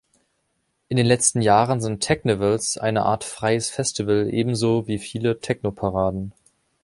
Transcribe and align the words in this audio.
In 0.87 0.97
den 0.97 1.05
letzten 1.05 1.43
Jahren 1.43 1.79
sind 1.79 1.99
Teknivals 2.01 2.79
eine 2.79 3.03
Art 3.05 3.23
freies 3.23 3.69
Festival, 3.69 4.29
ebenso 4.33 4.87
wie 4.87 4.97
viele 4.97 5.39
Technoparaden. 5.41 6.33